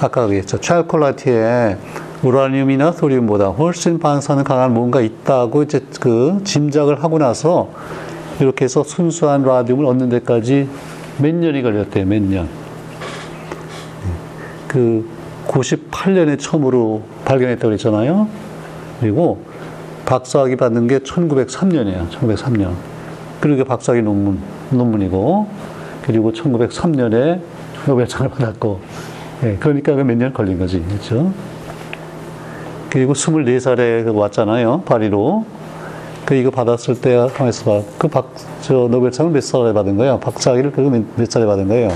아까 0.00 0.26
그랬죠, 0.26 0.58
찰콜라티에 0.58 1.76
우라늄이나 2.22 2.92
소듐보다 2.92 3.48
훨씬 3.48 3.98
반사는 3.98 4.44
강한 4.44 4.74
뭔가 4.74 5.00
있다고 5.00 5.62
이제 5.62 5.84
그 6.00 6.40
짐작을 6.44 7.02
하고 7.02 7.18
나서 7.18 7.70
이렇게 8.40 8.64
해서 8.64 8.82
순수한 8.82 9.42
라디움을 9.42 9.84
얻는 9.86 10.08
데까지 10.08 10.68
몇 11.18 11.34
년이 11.34 11.62
걸렸대요, 11.62 12.06
몇 12.06 12.22
년. 12.22 12.48
그 14.68 15.08
98년에 15.48 16.38
처음으로 16.38 17.02
발견했다고 17.24 17.68
그랬잖아요. 17.68 18.28
그리고 19.00 19.42
박사학위 20.06 20.56
받는 20.56 20.86
게 20.88 20.98
1903년이에요, 21.00 22.08
1903년. 22.10 22.72
그리고 23.40 23.64
박사학위 23.64 24.02
논문, 24.02 24.38
논문이고, 24.70 25.46
그리고 26.02 26.32
1903년에 26.32 27.40
노벨상을 27.86 28.28
받았고, 28.30 28.80
예, 29.44 29.56
그러니까 29.58 29.92
몇 29.94 30.16
년 30.16 30.32
걸린 30.32 30.58
거지, 30.58 30.80
그렇죠? 30.82 31.32
그리고 32.90 33.12
24살에 33.12 34.12
왔잖아요. 34.14 34.82
파리로. 34.84 35.44
그 36.26 36.34
이거 36.34 36.50
받았을 36.50 37.00
때 37.00 37.16
가만있어 37.34 37.64
봐. 37.64 37.86
그 37.98 38.08
박, 38.08 38.32
저 38.60 38.88
노벨상을 38.88 39.32
몇 39.32 39.42
살에 39.42 39.72
받은 39.72 39.96
거예요? 39.96 40.18
박사학위를 40.20 40.72
몇, 40.76 41.02
몇 41.16 41.30
살에 41.30 41.46
받은 41.46 41.68
거예요? 41.68 41.88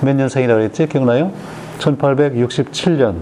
몇 0.00 0.14
년생이라고 0.16 0.62
했지? 0.62 0.86
기억나요? 0.86 1.32
1867년. 1.78 3.14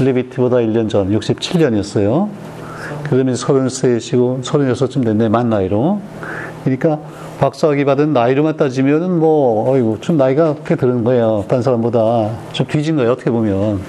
리비티보다 0.00 0.56
1년 0.56 0.88
전, 0.88 1.10
67년이었어요. 1.10 2.28
그러면 3.04 3.34
33이시고 3.34 4.42
36쯤 4.42 5.04
됐네, 5.04 5.28
만 5.28 5.48
나이로. 5.50 6.00
그러니까 6.64 6.98
박사학위 7.40 7.84
받은 7.84 8.12
나이로만 8.12 8.56
따지면은 8.56 9.18
뭐, 9.18 9.70
어이구, 9.70 9.98
좀 10.00 10.16
나이가 10.16 10.54
꽤 10.66 10.76
드는 10.76 11.04
거예요. 11.04 11.44
딴 11.48 11.62
사람보다. 11.62 12.30
좀 12.52 12.66
뒤진 12.66 12.96
거예요, 12.96 13.12
어떻게 13.12 13.30
보면. 13.30 13.80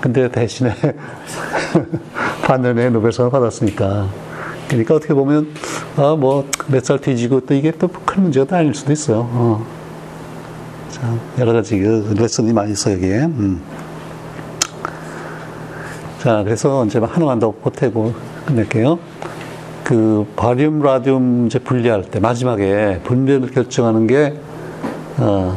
근데 0.00 0.28
대신에 0.30 0.74
반년에 2.44 2.90
노벨상을 2.90 3.30
받았으니까. 3.30 4.06
그러니까 4.68 4.94
어떻게 4.94 5.14
보면, 5.14 5.48
아, 5.96 6.14
뭐, 6.18 6.46
몇 6.68 6.84
살 6.84 6.98
뒤지고 6.98 7.40
또 7.40 7.54
이게 7.54 7.70
또 7.70 7.88
큰 8.04 8.24
문제가 8.24 8.58
아닐 8.58 8.74
수도 8.74 8.92
있어요. 8.92 9.20
어. 9.32 9.64
자, 10.90 11.00
여러 11.38 11.52
가지 11.52 11.78
그 11.78 12.14
레슨이 12.18 12.52
많이 12.52 12.72
있어요, 12.72 12.94
여기에. 12.96 13.18
음. 13.24 13.62
자, 16.24 16.42
그래서 16.42 16.86
이제 16.86 16.98
하나만 16.98 17.38
더 17.38 17.50
보태고 17.50 18.14
끝낼게요. 18.46 18.98
그, 19.84 20.26
바리움, 20.36 20.80
라디움 20.80 21.48
이제 21.48 21.58
분리할 21.58 22.02
때, 22.02 22.18
마지막에 22.18 23.00
분별을 23.04 23.50
결정하는 23.50 24.06
게, 24.06 24.32
어, 25.18 25.54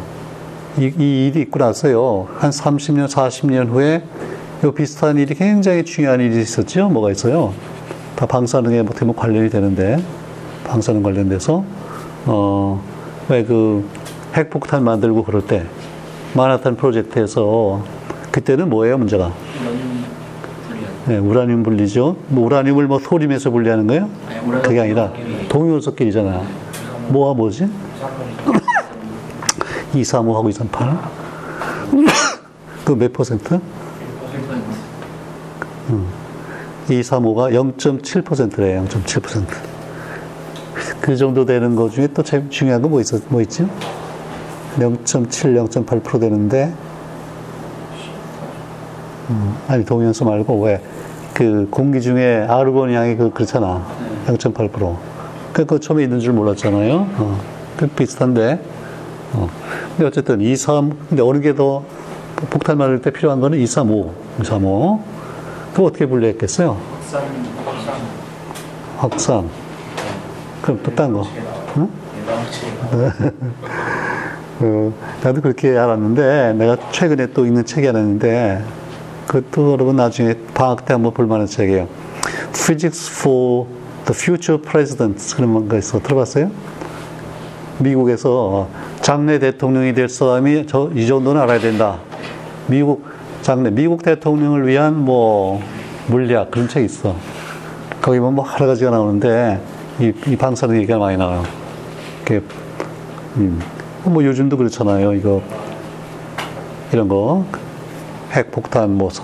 이, 0.78 0.92
이 1.00 1.28
일이 1.28 1.40
있고 1.44 1.58
나서요. 1.58 2.28
한 2.36 2.50
30년, 2.50 3.08
40년 3.08 3.70
후에 3.70 4.04
요 4.66 4.74
비슷한 4.74 5.16
일이 5.18 5.36
굉장히 5.36 5.86
중요한 5.86 6.20
일이 6.20 6.42
있었죠. 6.42 6.90
뭐가 6.90 7.12
있어요? 7.12 7.54
다 8.18 8.26
방사능에 8.26 8.82
뭐 8.82 8.94
대목 8.94 9.16
관련이 9.16 9.50
되는데, 9.50 10.04
방사능 10.66 11.02
관련돼서, 11.02 11.64
어, 12.26 12.84
왜 13.30 13.46
그 13.46 13.88
핵폭탄 14.36 14.84
만들고 14.84 15.24
그럴 15.24 15.48
때, 15.48 15.64
마나탄 16.34 16.76
프로젝트에서, 16.76 17.82
그때는 18.32 18.70
뭐예요, 18.70 18.98
문제가? 18.98 19.32
네, 21.08 21.18
우라늄 21.20 21.64
분리죠. 21.64 22.18
뭐 22.28 22.46
우라늄을 22.46 22.88
뭐 22.88 23.00
소림해서 23.00 23.50
분리하는 23.50 23.88
거예요? 23.88 24.10
아니, 24.28 24.62
그게 24.62 24.82
아니라. 24.82 25.14
동위원소끼리잖아. 25.48 26.42
뭐와 27.08 27.34
뭐지? 27.34 27.70
235하고 29.94 30.50
238. 30.50 30.98
그몇 32.84 33.14
퍼센트? 33.14 33.60
235가 36.90 37.54
0.7%래요. 37.54 38.86
0.7%. 38.90 39.46
그 41.00 41.16
정도 41.16 41.46
되는 41.46 41.76
것 41.76 41.92
중에 41.92 42.08
또 42.08 42.22
제일 42.22 42.50
중요한 42.50 42.82
거뭐 42.82 43.00
있었, 43.00 43.24
뭐 43.30 43.42
있죠? 43.44 43.70
0.7, 44.78 45.70
0.8% 45.70 46.20
되는데, 46.20 46.74
음, 49.30 49.56
아니, 49.68 49.86
동위원소 49.86 50.26
말고 50.26 50.62
왜, 50.64 50.82
그 51.34 51.68
공기 51.70 52.02
중에 52.02 52.46
아르곤 52.48 52.94
양이 52.94 53.16
그, 53.16 53.30
그렇잖아. 53.32 53.86
0.8%. 54.28 54.96
그, 55.54 55.66
그 55.66 55.80
처음에 55.80 56.04
있는 56.04 56.20
줄 56.20 56.34
몰랐잖아요. 56.34 57.08
어, 57.18 57.40
그 57.78 57.88
비슷한데, 57.88 58.60
어. 59.34 59.50
근데 59.90 60.06
어쨌든 60.08 60.40
2, 60.42 60.56
3, 60.56 60.98
근데 61.10 61.22
어느 61.22 61.40
게 61.42 61.54
더 61.54 61.84
폭탄 62.52 62.78
만들 62.78 63.02
때 63.02 63.12
필요한 63.12 63.40
거는 63.40 63.58
2, 63.58 63.66
3, 63.68 63.90
5. 63.92 64.14
2, 64.42 64.46
3, 64.46 64.64
5. 64.64 65.02
그거 65.74 65.84
어떻게 65.86 66.06
분리했겠어요? 66.06 66.78
확산, 67.02 67.22
확산. 68.98 69.50
그럼 70.62 70.80
또 70.84 70.92
딴 70.96 71.14
거. 71.14 71.24
응? 71.78 71.90
어, 74.60 74.94
나도 75.24 75.42
그렇게 75.42 75.78
알았는데, 75.78 76.54
내가 76.54 76.78
최근에 76.92 77.28
또 77.34 77.46
읽는 77.46 77.66
책이 77.66 77.86
하나 77.88 78.00
있는데, 78.00 78.64
그것도 79.42 79.74
여러분 79.74 79.96
나중에 79.96 80.36
방학 80.54 80.86
때 80.86 80.94
한번 80.94 81.14
볼 81.14 81.28
만한 81.28 81.46
책이에요. 81.48 81.88
Physics 82.54 83.12
for 83.20 83.68
the 84.06 84.14
Future 84.14 84.62
Presidents. 84.62 85.36
그런 85.36 85.68
거 85.68 85.78
있어. 85.78 86.00
들어봤어요? 86.00 86.50
미국에서 87.80 88.68
장래 89.02 89.38
대통령이 89.38 89.94
될 89.94 90.10
사람이 90.10 90.66
저, 90.68 90.90
이 90.96 91.06
정도는 91.06 91.40
알아야 91.42 91.60
된다. 91.60 92.00
미국, 92.66 93.06
장래, 93.44 93.70
미국 93.70 94.02
대통령을 94.02 94.68
위한 94.68 94.98
뭐, 95.06 95.62
물리학, 96.08 96.50
그런 96.50 96.68
책이 96.68 96.86
있어. 96.86 97.16
거기 98.02 98.20
보면 98.20 98.36
뭐 98.36 98.46
여러 98.56 98.66
가지가 98.66 98.90
나오는데, 98.90 99.62
이, 100.00 100.12
이 100.28 100.36
방사능 100.36 100.78
얘기가 100.78 100.98
많이 100.98 101.18
나와요. 101.18 101.44
이렇게, 102.26 102.44
음. 103.38 103.62
뭐 104.04 104.24
요즘도 104.24 104.58
그렇잖아요. 104.58 105.14
이거 105.14 105.42
이런 106.92 107.08
거 107.08 107.46
핵폭탄 108.34 108.92
뭐, 108.98 109.10
서- 109.10 109.24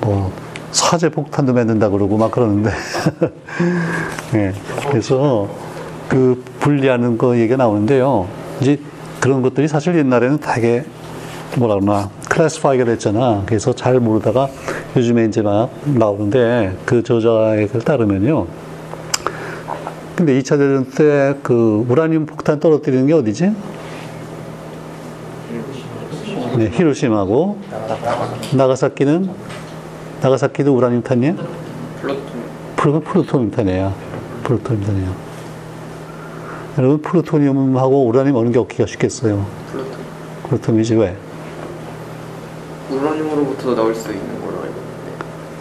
뭐 0.00 0.32
사제 0.72 1.08
폭탄도 1.08 1.52
만든다 1.52 1.88
그러고 1.90 2.16
막 2.16 2.30
그러는데 2.30 2.70
예. 4.34 4.52
그래서 4.88 5.48
그 6.08 6.42
분리하는 6.60 7.18
거 7.18 7.36
얘기가 7.36 7.56
나오는데요. 7.56 8.26
이제 8.60 8.78
그런 9.20 9.42
것들이 9.42 9.68
사실 9.68 9.96
옛날에는 9.96 10.38
되게 10.38 10.84
뭐라 11.56 11.74
그러나 11.80 12.10
클래스파이가 12.28 12.84
됐잖아. 12.84 13.42
그래서 13.46 13.72
잘 13.74 13.98
모르다가 14.00 14.48
요즘에 14.96 15.24
이제 15.26 15.42
막 15.42 15.70
나오는데 15.84 16.76
그 16.84 17.02
저자에 17.02 17.66
따르면요. 17.66 18.46
근데 20.16 20.38
2차 20.40 20.50
대전 20.58 20.84
때 20.90 21.34
그 21.42 21.84
우라늄 21.88 22.26
폭탄 22.26 22.60
떨어뜨리는 22.60 23.06
게 23.06 23.12
어디지? 23.14 23.52
네, 26.56 26.68
히로시마고 26.70 27.58
나가사키는 28.54 29.30
나가사키도 30.20 30.74
우라늄 30.76 31.02
탄이에요? 31.02 31.36
프로 32.76 33.00
프루토늄 33.00 33.50
탄이에요. 33.50 33.94
프루토늄 34.42 34.82
탄이에요. 34.82 35.14
여러분 36.78 37.02
플루토늄하고 37.02 38.06
우라늄 38.06 38.36
어느 38.36 38.50
게 38.50 38.58
얻기가 38.58 38.86
쉽겠어요? 38.86 39.46
플로톤. 39.70 39.92
플루토늄이지 40.48 40.94
왜? 40.96 41.16
우라늄으로부터 42.90 43.74
나올 43.74 43.94
수 43.94 44.10
있는 44.10 44.40
걸로 44.40 44.62
알고 44.62 44.74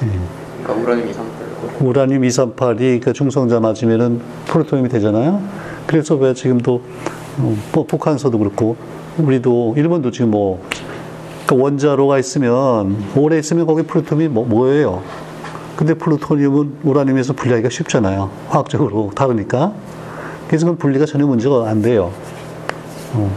있는데. 0.01 0.27
그러니까 0.63 0.73
우라늄 0.73 1.09
238. 1.09 1.87
우라늄 1.87 2.21
238이 2.21 3.01
그 3.01 3.13
중성자 3.13 3.59
맞으면은 3.59 4.21
프루토늄이 4.47 4.89
되잖아요. 4.89 5.41
그래서 5.85 6.15
왜 6.15 6.33
지금도 6.33 6.81
어, 7.39 7.57
뭐 7.73 7.85
북한서도 7.85 8.37
그렇고 8.37 8.75
우리도 9.17 9.75
일본도 9.77 10.11
지금 10.11 10.31
뭐 10.31 10.63
그 11.49 11.57
원자로가 11.57 12.19
있으면 12.19 12.95
오래 13.15 13.39
있으면 13.39 13.65
거기 13.65 13.81
플루토늄이 13.81 14.27
뭐, 14.27 14.45
뭐예요? 14.45 15.01
근데 15.75 15.95
플루토늄은 15.95 16.77
우라늄에서 16.83 17.33
분리하기가 17.33 17.69
쉽잖아요. 17.71 18.29
화학적으로 18.49 19.09
다르니까. 19.15 19.73
그래서 20.47 20.67
그건 20.67 20.77
분리가 20.77 21.07
전혀 21.07 21.25
문제가 21.25 21.67
안 21.67 21.81
돼요. 21.81 22.11
어. 23.15 23.35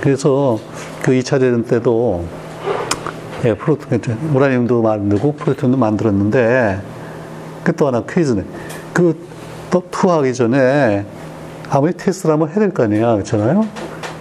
그래서 0.00 0.58
그 1.04 1.12
2차 1.12 1.38
대전 1.38 1.62
때도 1.64 2.24
예, 3.44 3.54
프로토, 3.54 3.86
우라늄도 4.34 4.82
만들고 4.82 5.34
프로톤도 5.34 5.76
만들었는데, 5.76 6.80
그 7.62 7.72
또 7.76 7.86
하나 7.86 8.02
퀴즈네. 8.02 8.42
그, 8.92 9.16
또 9.70 9.80
투하하기 9.92 10.34
전에 10.34 11.06
아무리 11.70 11.92
테스트를 11.92 12.32
한번 12.32 12.48
해야 12.48 12.58
될 12.58 12.70
거 12.70 12.82
아니야. 12.82 13.12
그렇잖아요? 13.12 13.64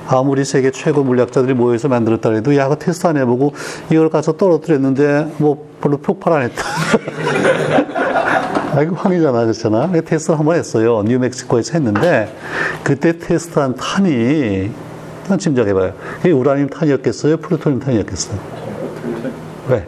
아무리 0.08 0.44
세계 0.46 0.72
최고 0.72 1.04
물리학자들이 1.04 1.54
모여서 1.54 1.88
만들었다 1.88 2.32
해도, 2.32 2.56
야, 2.56 2.68
그 2.68 2.78
테스트 2.78 3.08
안 3.08 3.18
해보고 3.18 3.54
이걸 3.92 4.10
가서 4.10 4.34
떨어뜨렸는데, 4.34 5.34
뭐, 5.38 5.70
별로 5.82 5.98
폭발 5.98 6.34
안 6.34 6.42
했다. 6.44 6.64
아이고, 8.76 8.96
황이잖아. 8.96 9.42
그렇잖아. 9.42 9.90
그 9.92 10.04
테스트를 10.04 10.40
한번 10.40 10.56
했어요. 10.56 11.04
뉴멕시코에서 11.04 11.74
했는데, 11.74 12.36
그때 12.84 13.18
테스트한 13.18 13.76
탄이, 13.76 14.72
한 15.28 15.38
짐작해봐요. 15.38 15.94
그게 16.18 16.32
우라늄 16.32 16.68
탄이었겠어요? 16.68 17.38
플루토늄 17.38 17.80
탄이었겠어요? 17.80 18.40
왜? 19.70 19.88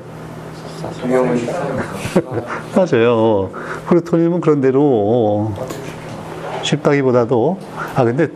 맞아요. 2.75 3.51
플루토늄은 3.87 4.39
그런 4.39 4.61
대로 4.61 5.51
쉽다기보다도 6.61 7.59
아 7.95 8.03
근데 8.03 8.27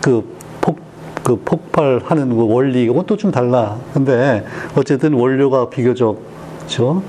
그폭 0.00 0.41
그 1.22 1.36
폭발하는 1.44 2.36
그 2.36 2.46
원리 2.52 2.84
이것도 2.84 3.16
좀 3.16 3.30
달라. 3.30 3.76
근데 3.94 4.44
어쨌든 4.76 5.12
원료가 5.14 5.68
비교적 5.70 6.18
그렇죠. 6.58 7.02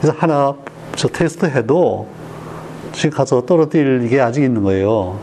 그래서 0.00 0.16
하나 0.18 0.54
저 0.96 1.08
테스트 1.08 1.46
해도 1.46 2.06
지금 2.92 3.10
가서 3.10 3.42
떨어뜨릴 3.46 4.08
게 4.08 4.20
아직 4.20 4.42
있는 4.42 4.62
거예요. 4.62 5.18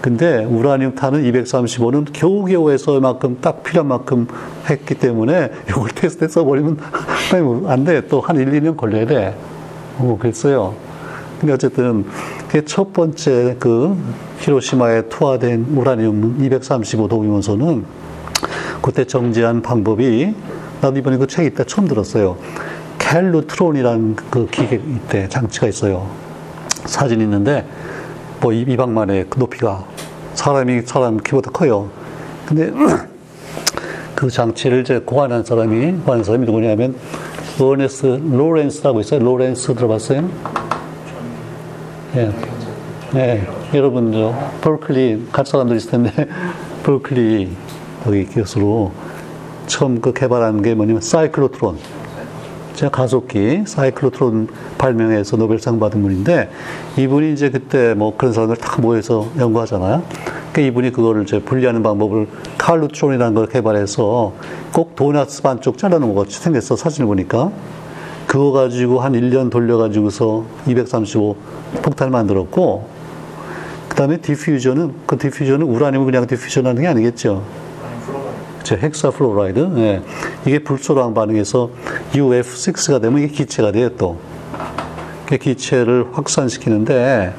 근데 0.00 0.44
우라늄 0.44 0.94
탄은 0.94 1.22
235는 1.30 2.06
겨우겨우 2.12 2.70
해서 2.70 2.98
만큼 3.00 3.36
딱 3.40 3.62
필요한 3.62 3.88
만큼 3.88 4.26
했기 4.70 4.94
때문에 4.94 5.50
이걸 5.68 5.88
테스트해 5.94 6.28
써버리면 6.28 6.78
안 7.66 7.84
돼. 7.84 8.06
또 8.08 8.20
한 8.20 8.36
1, 8.36 8.50
2년 8.50 8.76
걸려야 8.76 9.06
돼. 9.06 9.36
어, 9.98 10.16
그랬어요. 10.18 10.74
근데 11.40 11.54
어쨌든 11.54 12.04
그게 12.48 12.64
첫 12.64 12.92
번째 12.92 13.56
그 13.58 13.96
히로시마에 14.40 15.08
투하된 15.08 15.66
우라늄 15.74 16.36
235 16.40 17.08
독이면서는 17.08 17.84
그때 18.82 19.04
정지한 19.06 19.62
방법이 19.62 20.34
나도 20.82 20.98
이번에 20.98 21.16
그 21.16 21.26
책 21.26 21.46
이때 21.46 21.64
처음 21.64 21.88
들었어요. 21.88 22.36
캘루트론이라는 22.98 24.16
그 24.30 24.46
기계 24.50 24.76
이때 24.76 25.28
장치가 25.28 25.66
있어요. 25.66 26.06
사진 26.84 27.20
있는데 27.22 27.66
뭐 28.40 28.52
이- 28.52 28.62
이 28.68 28.76
방만의 28.76 29.26
그 29.30 29.38
높이가 29.38 29.84
사람이 30.34 30.82
사람 30.82 31.16
키보다 31.18 31.50
커요. 31.50 31.88
근데 32.46 32.72
그 34.14 34.28
장치를 34.30 34.82
이제 34.82 34.98
고안한 35.04 35.44
사람이 35.44 35.92
고안한 36.04 36.24
사람이 36.24 36.44
누구냐면 36.46 36.94
로렌스 37.58 38.06
로렌스라고 38.30 39.00
있어요. 39.00 39.20
로렌스 39.20 39.74
들어봤어요? 39.74 40.28
예. 42.16 42.32
예. 43.14 43.46
여러분 43.72 44.12
저 44.12 44.34
버클리 44.62 45.28
갈 45.30 45.46
사람들 45.46 45.76
있을 45.76 45.90
텐데 45.92 46.10
버클리 46.82 47.48
거기 48.02 48.24
교수로 48.26 48.90
처음 49.68 50.00
그 50.00 50.12
개발한 50.12 50.62
게 50.62 50.74
뭐냐면 50.74 51.02
사이클로트론. 51.02 51.78
제가 52.74 52.90
가속기 52.90 53.64
사이클로트론 53.66 54.48
발명해서 54.78 55.36
노벨상 55.36 55.78
받은 55.78 56.02
분인데 56.02 56.50
이분이 56.96 57.32
이제 57.32 57.50
그때 57.50 57.94
뭐 57.94 58.16
그런 58.16 58.32
사람들 58.32 58.56
다 58.56 58.80
모여서 58.80 59.28
연구하잖아요. 59.38 60.02
그러니까 60.52 60.60
이분이 60.62 60.90
그거를 60.90 61.22
이제 61.22 61.40
분리하는 61.40 61.84
방법을 61.84 62.26
칼루트론이라는 62.58 63.34
걸 63.34 63.46
개발해서 63.46 64.32
꼭 64.72 64.96
도나츠 64.96 65.42
반쪽 65.42 65.78
잘라놓은 65.78 66.14
것 66.14 66.22
같이 66.22 66.40
생겼어 66.40 66.74
사진을 66.74 67.06
보니까 67.06 67.52
그거 68.30 68.52
가지고 68.52 69.00
한 69.00 69.14
1년 69.14 69.50
돌려가지고서 69.50 70.44
235 70.68 71.34
폭탄을 71.82 72.12
만들었고 72.12 72.88
그 73.88 73.96
다음에 73.96 74.18
diffusion은 74.18 74.94
그 75.04 75.18
diffusion은 75.18 75.66
우라늄을 75.66 76.06
그냥 76.06 76.28
diffusion 76.28 76.64
하는 76.64 76.80
게 76.80 76.86
아니겠죠. 76.86 77.42
그쵸, 78.58 78.76
hexafluoride. 78.76 79.72
예. 79.78 80.02
이게 80.46 80.60
불소랑 80.60 81.12
반응해서 81.12 81.70
UF6가 82.12 83.02
되면 83.02 83.18
이게 83.18 83.32
기체가 83.32 83.72
돼요, 83.72 83.88
또. 83.96 84.18
그 85.26 85.36
기체를 85.36 86.06
확산시키는데, 86.12 87.34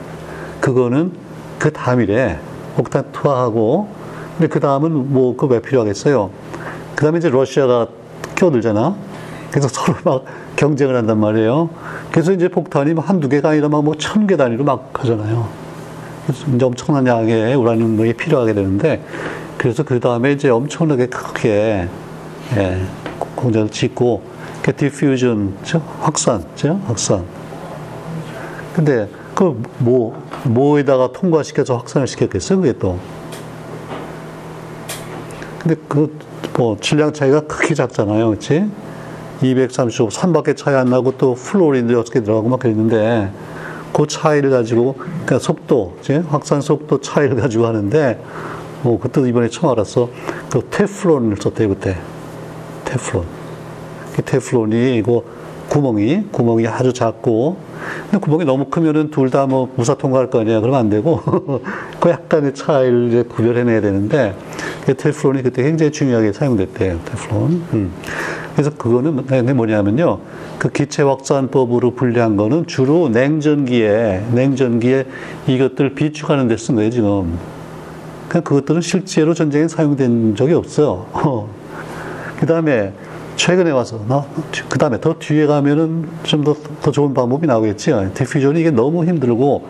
그거는 0.59 1.13
그 1.57 1.71
다음이래. 1.71 2.37
폭탄 2.75 3.05
투하하고, 3.13 3.87
근데 4.37 4.49
그 4.49 4.59
다음은 4.59 5.13
뭐, 5.13 5.37
그왜 5.37 5.61
필요하겠어요? 5.61 6.31
그 6.95 7.05
다음에 7.05 7.19
이제 7.19 7.29
러시아가 7.29 7.87
끼어들잖아. 8.35 8.95
그래서 9.51 9.67
서로 9.71 9.97
막 10.03 10.25
경쟁을 10.61 10.95
한단 10.95 11.19
말이에요. 11.19 11.71
그래서 12.11 12.31
이제 12.31 12.47
폭탄이 12.47 12.93
뭐 12.93 13.03
한두 13.03 13.27
개가 13.29 13.49
아니라 13.49 13.67
막뭐천 13.67 14.27
개 14.27 14.37
단위로 14.37 14.63
막 14.63 14.91
하잖아요. 14.93 15.49
그래서 16.23 16.45
이제 16.53 16.63
엄청난 16.63 17.07
양의 17.07 17.55
우라늄이 17.55 18.13
필요하게 18.13 18.53
되는데, 18.53 19.03
그래서 19.57 19.81
그 19.81 19.99
다음에 19.99 20.33
이제 20.33 20.49
엄청나게 20.49 21.07
크게, 21.07 21.87
예, 22.57 22.81
공장을 23.35 23.69
짓고, 23.69 24.21
그 24.61 24.75
디퓨전, 24.75 25.57
죠 25.63 25.81
확산, 25.99 26.43
죠 26.55 26.79
확산. 26.85 27.25
근데 28.75 29.09
그 29.33 29.59
뭐, 29.79 30.23
뭐에다가 30.43 31.11
통과시켜서 31.11 31.75
확산을 31.75 32.05
시켰겠어요, 32.05 32.61
그게 32.61 32.77
또. 32.77 32.99
근데 35.57 35.75
그, 35.87 36.15
뭐, 36.55 36.77
질량 36.79 37.13
차이가 37.13 37.41
크게 37.41 37.73
작잖아요, 37.73 38.29
그치? 38.29 38.69
235, 39.41 40.09
3밖에 40.09 40.55
차이 40.55 40.75
안 40.75 40.89
나고 40.89 41.17
또 41.17 41.33
플로린도 41.35 42.03
6개 42.03 42.23
들어가고 42.23 42.49
막 42.49 42.59
그랬는데, 42.59 43.31
그 43.93 44.07
차이를 44.07 44.51
가지고, 44.51 44.95
그러니까 44.97 45.39
속도, 45.39 45.97
이제 46.01 46.23
확산 46.27 46.61
속도 46.61 47.01
차이를 47.01 47.35
가지고 47.35 47.65
하는데, 47.65 48.21
뭐, 48.83 48.99
그때도 48.99 49.27
이번에 49.27 49.49
처음 49.49 49.71
알았어. 49.71 50.09
그 50.51 50.61
테플론을 50.69 51.37
썼대요, 51.37 51.69
그때. 51.69 51.97
테플론. 52.85 53.25
그 54.15 54.21
테플론이, 54.23 54.97
이거 54.97 55.23
구멍이, 55.69 56.27
구멍이 56.31 56.67
아주 56.67 56.91
작고, 56.93 57.57
근데 58.09 58.17
구멍이 58.17 58.45
너무 58.45 58.65
크면은 58.65 59.09
둘 59.09 59.29
다 59.29 59.45
뭐 59.47 59.69
무사 59.75 59.95
통과할 59.95 60.29
거 60.29 60.41
아니야. 60.41 60.59
그러면 60.59 60.79
안 60.81 60.89
되고, 60.89 61.21
그 61.99 62.09
약간의 62.09 62.53
차이를 62.53 63.07
이제 63.09 63.23
구별해내야 63.23 63.81
되는데, 63.81 64.35
그 64.85 64.95
테플론이 64.95 65.43
그때 65.43 65.63
굉장히 65.63 65.91
중요하게 65.91 66.33
사용됐대요, 66.33 66.99
테플론. 67.05 67.63
음. 67.73 67.91
그래서 68.53 68.69
그거는 68.77 69.55
뭐냐면요. 69.55 70.19
그 70.59 70.69
기체 70.69 71.03
확산법으로 71.03 71.91
분리한 71.91 72.35
거는 72.37 72.67
주로 72.67 73.09
냉전기에, 73.09 74.25
냉전기에 74.33 75.05
이것들 75.47 75.95
비축하는 75.95 76.47
데 76.47 76.55
쓴 76.57 76.75
거예요, 76.75 76.89
지금. 76.91 77.37
그러니까 78.27 78.49
그것들은 78.49 78.81
실제로 78.81 79.33
전쟁에 79.33 79.67
사용된 79.67 80.35
적이 80.35 80.53
없어요. 80.53 81.05
그 82.39 82.45
다음에 82.45 82.93
최근에 83.35 83.71
와서, 83.71 83.99
그 84.69 84.77
다음에 84.77 84.99
더 84.99 85.15
뒤에 85.17 85.45
가면은 85.47 86.07
좀 86.23 86.43
더 86.43 86.55
더 86.81 86.91
좋은 86.91 87.13
방법이 87.13 87.47
나오겠지. 87.47 87.93
디퓨전이 88.13 88.59
이게 88.59 88.71
너무 88.71 89.05
힘들고, 89.05 89.67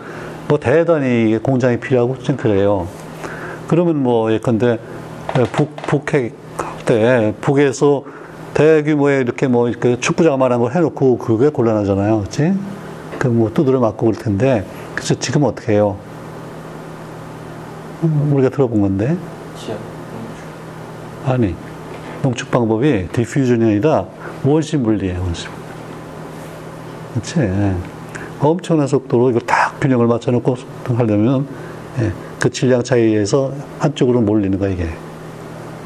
뭐 0.48 0.60
대단히 0.60 1.38
공장이 1.42 1.80
필요하고 1.80 2.18
좀 2.20 2.36
그래요. 2.36 2.88
그러면 3.68 4.02
뭐 4.04 4.32
예컨대 4.34 4.80
북, 5.54 5.76
북핵 5.88 6.34
때 6.86 7.34
북에서 7.42 8.04
대규모의 8.54 9.22
이렇게 9.22 9.48
뭐 9.48 9.70
이렇게 9.70 10.00
축구장만한 10.00 10.60
걸 10.60 10.74
해놓고 10.74 11.18
그게 11.18 11.50
곤란하잖아요. 11.50 12.22
그치? 12.24 12.54
그 13.20 13.28
뭐 13.28 13.52
두드려 13.54 13.80
맞고 13.80 14.08
그럴 14.08 14.16
텐데. 14.16 14.66
그래서 14.96 15.14
지금 15.16 15.44
어떻게 15.44 15.74
해요? 15.74 15.98
우리가 18.32 18.50
들어본 18.50 18.82
건데. 18.82 19.16
아니. 21.26 21.56
농축 22.24 22.52
방법이 22.52 23.08
디퓨전이 23.12 23.64
아니라 23.64 24.06
원심 24.44 24.84
분리예요, 24.84 25.22
원심. 25.22 25.50
그치? 27.16 27.40
엄청난 28.40 28.88
속도로 28.88 29.32
이걸 29.32 29.42
딱 29.42 29.80
균형을 29.80 30.08
맞춰놓고 30.08 30.56
하려면 30.96 31.48
예, 32.00 32.12
그 32.40 32.50
질량 32.50 32.84
차이에서 32.84 33.52
한쪽으로 33.80 34.22
몰리는 34.22 34.58
거야, 34.60 34.70
이게. 34.70 34.88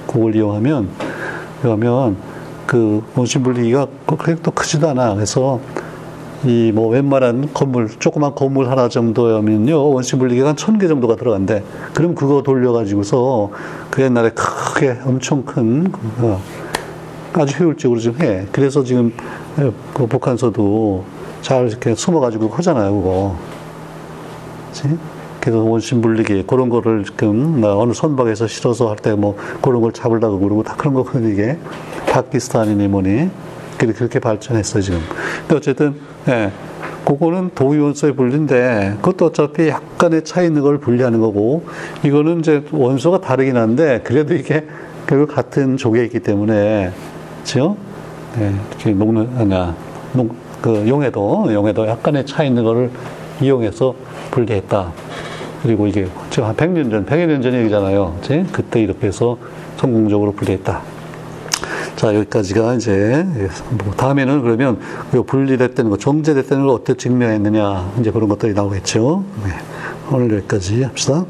그걸 0.07 0.35
이용하면, 0.35 0.89
그러면 1.61 2.17
그 2.75 3.01
원심 3.15 3.41
분리기가 3.43 3.87
그렇게 4.05 4.35
또 4.43 4.51
크지도 4.51 4.89
않아. 4.89 5.15
그래서 5.15 5.59
이 6.43 6.71
뭐 6.75 6.89
웬만한 6.89 7.49
건물, 7.53 7.87
조그만 7.99 8.35
건물 8.35 8.69
하나 8.69 8.89
정도면요, 8.89 9.91
원심 9.93 10.19
분리기가 10.19 10.49
한 10.49 10.55
천 10.57 10.77
개 10.77 10.87
정도가 10.89 11.15
들어간대. 11.15 11.63
그럼 11.93 12.13
그거 12.15 12.43
돌려가지고서 12.43 13.49
그 13.89 14.01
옛날에 14.03 14.29
크게 14.31 14.97
엄청 15.05 15.43
큰, 15.45 15.89
어, 16.19 16.41
아주 17.33 17.63
효율적으로 17.63 17.99
좀 18.01 18.15
해. 18.21 18.45
그래서 18.51 18.83
지금 18.83 19.13
그 19.93 20.05
북한서도 20.05 21.05
잘 21.41 21.67
이렇게 21.69 21.95
숨어가지고 21.95 22.49
하잖아요, 22.49 22.93
그거. 22.93 23.35
그치? 24.71 24.97
그래서 25.45 25.59
원심 25.63 26.01
분리기, 26.01 26.43
그런 26.47 26.69
거를 26.69 27.03
지금 27.05 27.61
어느 27.63 27.93
선박에서 27.93 28.47
실어서 28.47 28.89
할 28.89 28.95
때 28.97 29.15
뭐 29.15 29.37
그런 29.61 29.79
걸 29.79 29.91
잡으려고 29.93 30.39
그러고 30.39 30.63
다 30.63 30.73
그런 30.75 30.95
거거든요, 30.95 31.29
이게. 31.29 31.59
파키스탄이니 32.09 32.87
뭐니. 32.87 33.29
그렇게 33.77 34.17
발전했어요, 34.17 34.81
지금. 34.81 34.99
근데 35.41 35.55
어쨌든, 35.57 35.95
예. 36.29 36.51
그거는 37.05 37.51
도의원소의 37.53 38.15
분리인데, 38.15 38.95
그것도 39.03 39.25
어차피 39.27 39.67
약간의 39.67 40.23
차이 40.23 40.47
있는 40.47 40.63
걸 40.63 40.79
분리하는 40.79 41.19
거고, 41.21 41.63
이거는 42.03 42.39
이제 42.39 42.63
원소가 42.71 43.21
다르긴 43.21 43.57
한데, 43.57 44.01
그래도 44.03 44.33
이게 44.33 44.65
결국 45.05 45.35
같은 45.35 45.77
있기 46.05 46.21
때문에, 46.21 46.91
그죠? 47.43 47.77
예, 48.39 48.51
이렇게 48.71 48.91
녹는, 48.93 49.29
아니야, 49.37 49.75
녹, 50.13 50.33
그 50.59 50.87
용해도, 50.87 51.53
용해도 51.53 51.85
약간의 51.85 52.25
차이 52.25 52.47
있는 52.47 52.63
거를 52.63 52.89
이용해서 53.39 53.93
분리했다. 54.31 54.91
그리고 55.63 55.87
이게 55.87 56.07
지금 56.29 56.47
한 56.47 56.55
100년 56.55 56.91
전, 56.91 57.05
100여 57.05 57.25
년 57.27 57.41
전 57.41 57.53
얘기잖아요. 57.53 58.17
그치? 58.21 58.45
그때 58.51 58.81
이렇게 58.81 59.07
해서 59.07 59.37
성공적으로 59.77 60.31
분리했다. 60.33 60.81
자, 61.95 62.13
여기까지가 62.13 62.73
이제, 62.73 63.25
뭐 63.83 63.93
다음에는 63.93 64.41
그러면 64.41 64.79
분리됐다는 65.25 65.89
거, 65.91 65.97
정제됐다는 65.97 66.65
걸 66.65 66.75
어떻게 66.75 66.95
증명했느냐, 66.95 67.93
이제 68.01 68.11
그런 68.11 68.27
것들이 68.27 68.53
나오겠죠. 68.53 69.23
네. 69.45 69.51
오늘 70.11 70.35
여기까지 70.37 70.83
합시다. 70.83 71.25